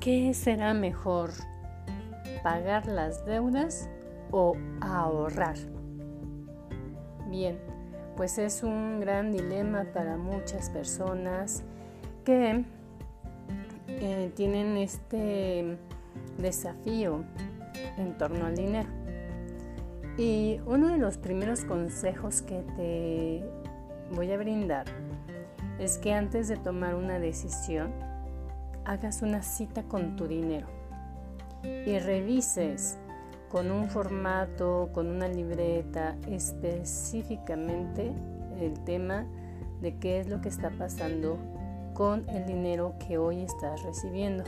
[0.00, 1.30] ¿qué será mejor?
[2.42, 3.88] ¿Pagar las deudas
[4.30, 5.56] o ahorrar?
[7.28, 7.58] Bien,
[8.16, 11.62] pues es un gran dilema para muchas personas
[12.24, 12.64] que
[13.88, 15.76] eh, tienen este
[16.38, 17.22] desafío
[17.98, 18.88] en torno al dinero.
[20.16, 23.44] Y uno de los primeros consejos que te
[24.14, 24.86] voy a brindar
[25.78, 27.92] es que antes de tomar una decisión,
[28.90, 30.66] hagas una cita con tu dinero
[31.62, 32.98] y revises
[33.48, 38.12] con un formato, con una libreta específicamente
[38.58, 39.26] el tema
[39.80, 41.38] de qué es lo que está pasando
[41.94, 44.42] con el dinero que hoy estás recibiendo.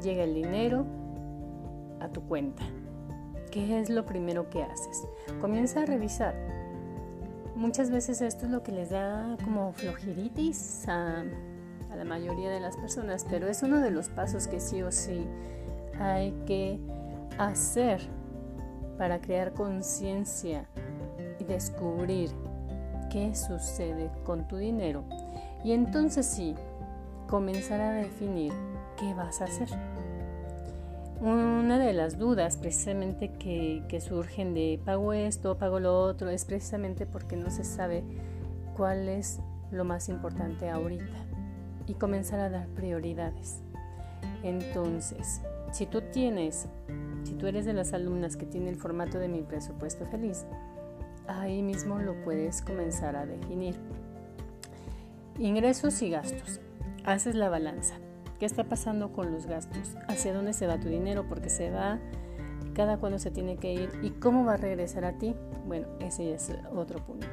[0.00, 0.86] Llega el dinero
[1.98, 2.62] a tu cuenta.
[3.50, 5.02] ¿Qué es lo primero que haces?
[5.40, 6.36] Comienza a revisar.
[7.56, 11.24] Muchas veces esto es lo que les da como flojeritis a,
[11.92, 14.90] a la mayoría de las personas, pero es uno de los pasos que sí o
[14.90, 15.26] sí
[16.00, 16.80] hay que
[17.38, 18.00] hacer
[18.98, 20.66] para crear conciencia
[21.38, 22.30] y descubrir
[23.10, 25.04] qué sucede con tu dinero
[25.64, 26.54] y entonces sí,
[27.28, 28.52] comenzar a definir
[28.98, 29.68] qué vas a hacer.
[31.20, 37.06] Una de las dudas precisamente que, surgen de pago esto, pago lo otro, es precisamente
[37.06, 38.02] porque no se sabe
[38.76, 39.38] cuál es
[39.70, 41.41] lo más importante ahorita
[41.86, 43.60] y comenzar a dar prioridades.
[44.42, 45.40] Entonces,
[45.72, 46.68] si tú tienes,
[47.24, 50.44] si tú eres de las alumnas que tiene el formato de mi presupuesto feliz,
[51.26, 53.76] ahí mismo lo puedes comenzar a definir.
[55.38, 56.60] Ingresos y gastos.
[57.04, 57.94] Haces la balanza.
[58.38, 59.96] ¿Qué está pasando con los gastos?
[60.08, 61.26] ¿Hacia dónde se va tu dinero?
[61.28, 61.98] Porque se va,
[62.74, 65.34] cada cuándo se tiene que ir y cómo va a regresar a ti.
[65.66, 67.28] Bueno, ese es otro punto.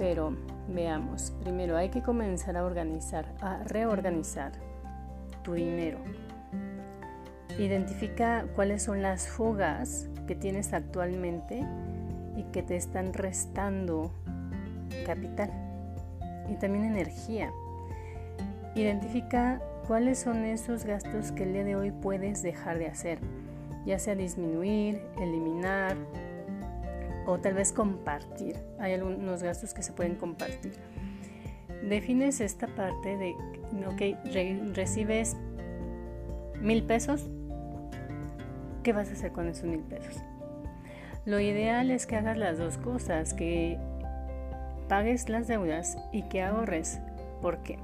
[0.00, 0.34] Pero
[0.66, 4.52] veamos, primero hay que comenzar a organizar, a reorganizar
[5.44, 5.98] tu dinero.
[7.58, 11.62] Identifica cuáles son las fugas que tienes actualmente
[12.34, 14.10] y que te están restando
[15.04, 15.50] capital
[16.48, 17.50] y también energía.
[18.74, 23.18] Identifica cuáles son esos gastos que el día de hoy puedes dejar de hacer,
[23.84, 25.94] ya sea disminuir, eliminar
[27.30, 28.56] o tal vez compartir.
[28.78, 30.72] Hay algunos gastos que se pueden compartir.
[31.88, 33.34] Defines esta parte de,
[33.86, 35.36] ok, recibes
[36.60, 37.28] mil pesos,
[38.82, 40.22] ¿qué vas a hacer con esos mil pesos?
[41.24, 43.78] Lo ideal es que hagas las dos cosas, que
[44.88, 47.00] pagues las deudas y que ahorres.
[47.40, 47.78] ¿Por qué?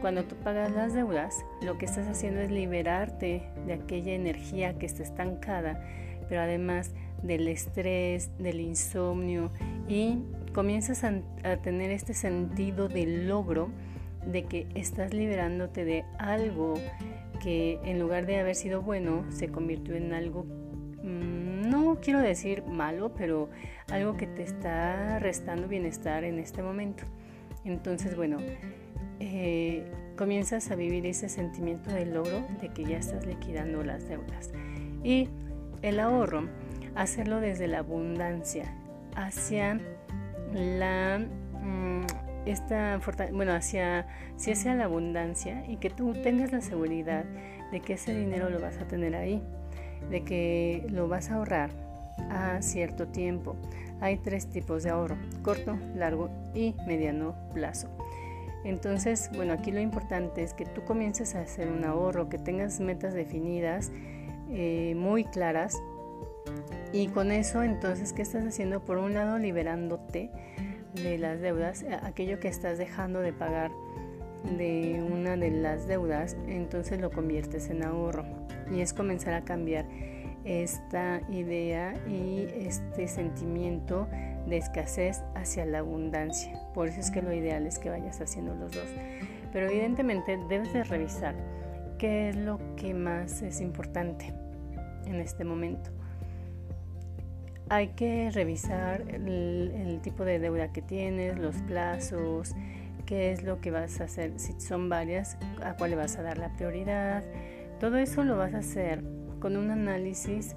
[0.00, 4.86] Cuando tú pagas las deudas, lo que estás haciendo es liberarte de aquella energía que
[4.86, 5.80] está estancada,
[6.28, 6.92] pero además
[7.22, 9.50] del estrés, del insomnio
[9.88, 10.18] y
[10.52, 13.70] comienzas a, a tener este sentido de logro
[14.26, 16.74] de que estás liberándote de algo
[17.42, 20.46] que en lugar de haber sido bueno se convirtió en algo
[21.74, 23.50] no quiero decir malo, pero
[23.90, 27.04] algo que te está restando bienestar en este momento.
[27.64, 28.38] Entonces, bueno,
[29.20, 29.84] eh,
[30.16, 34.50] comienzas a vivir ese sentimiento de logro de que ya estás liquidando las deudas.
[35.02, 35.28] Y
[35.84, 36.48] el ahorro,
[36.94, 38.74] hacerlo desde la abundancia
[39.14, 39.78] hacia
[40.52, 42.06] la mm,
[42.46, 43.00] esta
[43.32, 44.06] bueno hacia
[44.36, 47.24] si hacia la abundancia y que tú tengas la seguridad
[47.70, 49.42] de que ese dinero lo vas a tener ahí
[50.10, 51.70] de que lo vas a ahorrar
[52.30, 53.56] a cierto tiempo.
[54.00, 57.88] Hay tres tipos de ahorro, corto, largo y mediano plazo.
[58.64, 62.80] Entonces, bueno, aquí lo importante es que tú comiences a hacer un ahorro, que tengas
[62.80, 63.92] metas definidas,
[64.50, 65.80] eh, muy claras.
[66.92, 68.80] Y con eso, entonces, ¿qué estás haciendo?
[68.84, 70.30] Por un lado, liberándote
[70.94, 73.72] de las deudas, aquello que estás dejando de pagar
[74.56, 78.24] de una de las deudas, entonces lo conviertes en ahorro
[78.72, 79.86] y es comenzar a cambiar
[80.44, 84.06] esta idea y este sentimiento
[84.46, 86.52] de escasez hacia la abundancia.
[86.74, 88.86] Por eso es que lo ideal es que vayas haciendo los dos.
[89.52, 91.34] Pero evidentemente debes de revisar
[91.98, 94.34] qué es lo que más es importante
[95.06, 95.90] en este momento.
[97.70, 102.54] Hay que revisar el, tipo de deuda que tienes, los plazos,
[103.06, 106.22] qué es lo que vas a hacer, si son varias, a cuál le vas a
[106.22, 107.24] dar la prioridad.
[107.80, 109.02] Todo eso lo vas a hacer
[109.40, 110.54] con un análisis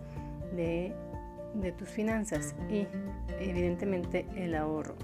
[0.56, 0.94] de,
[1.56, 2.88] de tus finanzas y
[3.40, 4.96] evidentemente el ahorro.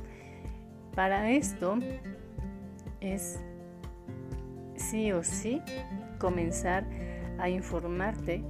[0.95, 1.79] Para esto
[3.01, 3.39] es
[4.75, 5.61] sí o sí
[6.19, 6.85] comenzar
[7.39, 8.43] a informarte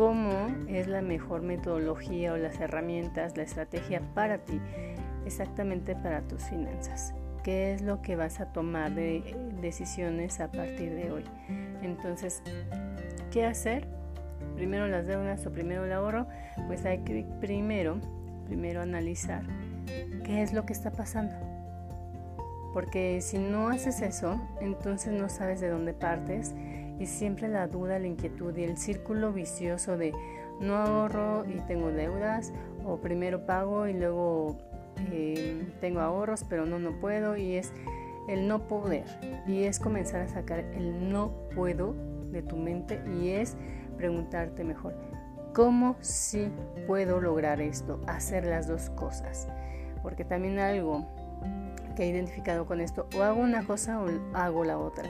[0.00, 4.58] cómo es la mejor metodología o las herramientas, la estrategia para ti,
[5.26, 7.12] exactamente para tus finanzas.
[7.42, 11.24] qué es lo que vas a tomar de decisiones a partir de hoy.
[11.82, 12.42] Entonces,
[13.30, 13.88] ¿qué hacer?
[14.56, 16.26] Primero las deudas o primero el ahorro,
[16.66, 17.98] pues hay que primero,
[18.46, 19.42] primero analizar
[20.24, 21.34] qué es lo que está pasando.
[22.72, 26.54] Porque si no haces eso, entonces no sabes de dónde partes
[27.00, 30.12] y siempre la duda, la inquietud y el círculo vicioso de
[30.60, 32.52] no ahorro y tengo deudas
[32.84, 34.58] o primero pago y luego
[35.10, 37.72] eh, tengo ahorros pero no, no puedo y es
[38.28, 39.04] el no poder
[39.48, 41.94] y es comenzar a sacar el no puedo
[42.30, 43.56] de tu mente y es
[43.96, 44.94] preguntarte mejor,
[45.54, 46.48] ¿cómo sí
[46.86, 48.00] puedo lograr esto?
[48.06, 49.48] Hacer las dos cosas.
[50.02, 51.06] Porque también algo
[52.00, 55.06] que he identificado con esto, o hago una cosa o hago la otra.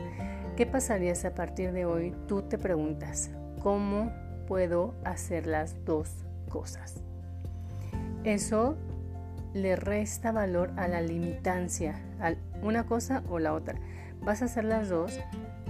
[0.56, 3.30] ¿Qué pasaría si a partir de hoy tú te preguntas,
[3.62, 4.10] ¿cómo
[4.48, 7.00] puedo hacer las dos cosas?
[8.24, 8.76] Eso
[9.54, 13.78] le resta valor a la limitancia, a una cosa o la otra.
[14.20, 15.20] Vas a hacer las dos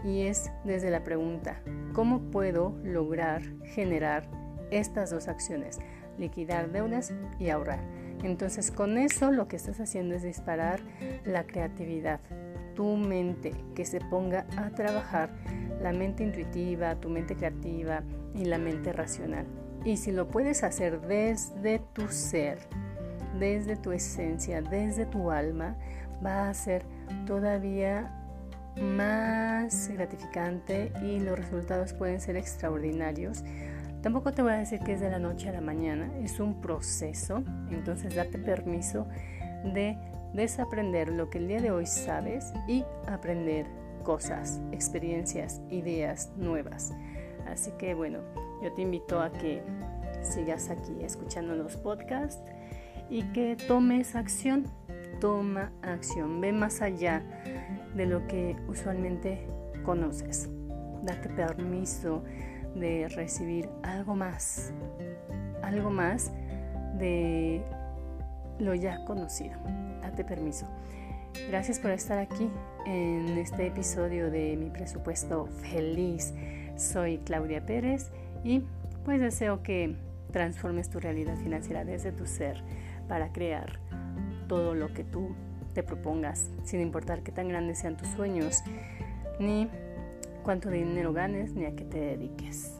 [0.02, 1.60] y es desde la pregunta,
[1.92, 3.42] ¿cómo puedo lograr
[3.74, 4.26] generar
[4.70, 5.80] estas dos acciones?
[6.16, 7.99] Liquidar deudas y ahorrar.
[8.22, 10.80] Entonces con eso lo que estás haciendo es disparar
[11.24, 12.20] la creatividad,
[12.74, 15.30] tu mente, que se ponga a trabajar
[15.82, 18.02] la mente intuitiva, tu mente creativa
[18.34, 19.46] y la mente racional.
[19.84, 22.58] Y si lo puedes hacer desde tu ser,
[23.38, 25.76] desde tu esencia, desde tu alma,
[26.24, 26.84] va a ser
[27.26, 28.14] todavía
[28.80, 33.42] más gratificante y los resultados pueden ser extraordinarios.
[34.02, 36.60] Tampoco te voy a decir que es de la noche a la mañana, es un
[36.62, 39.06] proceso, entonces date permiso
[39.74, 39.98] de
[40.32, 43.66] desaprender lo que el día de hoy sabes y aprender
[44.02, 46.94] cosas, experiencias, ideas nuevas.
[47.46, 48.20] Así que bueno,
[48.62, 49.62] yo te invito a que
[50.22, 52.42] sigas aquí escuchando los podcasts
[53.10, 54.64] y que tomes acción,
[55.20, 57.22] toma acción, ve más allá
[57.94, 59.46] de lo que usualmente
[59.84, 60.48] conoces.
[61.02, 62.22] Date permiso
[62.74, 64.72] de recibir algo más,
[65.62, 66.30] algo más
[66.98, 67.62] de
[68.58, 69.58] lo ya conocido.
[70.02, 70.66] Date permiso.
[71.48, 72.50] Gracias por estar aquí
[72.86, 76.34] en este episodio de mi presupuesto feliz.
[76.76, 78.10] Soy Claudia Pérez
[78.44, 78.62] y
[79.04, 79.96] pues deseo que
[80.32, 82.62] transformes tu realidad financiera desde tu ser
[83.08, 83.78] para crear
[84.48, 85.34] todo lo que tú
[85.74, 88.62] te propongas, sin importar qué tan grandes sean tus sueños,
[89.38, 89.68] ni
[90.42, 92.79] cuánto dinero ganes, ni a qué te dediques.